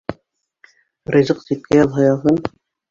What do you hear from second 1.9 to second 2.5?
яҙһын